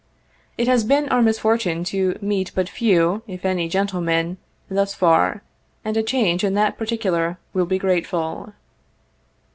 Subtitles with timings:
[0.57, 5.43] It has been our misfortune to meet but few, if any, gentlemen, thus far,
[5.85, 8.53] and a change in that particular will be grateful."